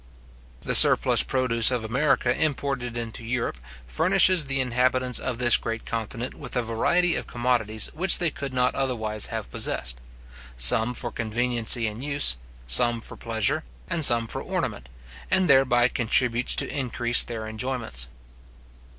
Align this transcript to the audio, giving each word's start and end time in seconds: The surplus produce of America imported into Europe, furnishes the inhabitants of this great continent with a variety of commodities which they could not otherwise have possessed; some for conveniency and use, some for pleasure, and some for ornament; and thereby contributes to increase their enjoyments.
The 0.61 0.73
surplus 0.73 1.21
produce 1.21 1.69
of 1.69 1.85
America 1.85 2.35
imported 2.35 2.97
into 2.97 3.23
Europe, 3.23 3.57
furnishes 3.85 4.47
the 4.47 4.59
inhabitants 4.59 5.19
of 5.19 5.37
this 5.37 5.57
great 5.57 5.85
continent 5.85 6.33
with 6.33 6.55
a 6.55 6.63
variety 6.63 7.13
of 7.15 7.27
commodities 7.27 7.85
which 7.93 8.17
they 8.17 8.31
could 8.31 8.51
not 8.51 8.73
otherwise 8.73 9.27
have 9.27 9.51
possessed; 9.51 10.01
some 10.57 10.95
for 10.95 11.11
conveniency 11.11 11.85
and 11.85 12.03
use, 12.03 12.37
some 12.65 12.99
for 12.99 13.15
pleasure, 13.15 13.63
and 13.87 14.03
some 14.03 14.25
for 14.25 14.41
ornament; 14.41 14.89
and 15.29 15.47
thereby 15.47 15.87
contributes 15.87 16.55
to 16.55 16.75
increase 16.75 17.23
their 17.23 17.45
enjoyments. 17.45 18.07